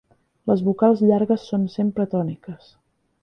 [0.51, 2.73] Les vocals llargues són sempre tòniques.